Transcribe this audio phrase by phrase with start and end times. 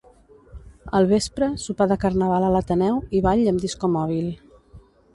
[0.99, 4.37] Al vespre, sopar de Carnaval a l'Ateneu i ball amb disco mòbil.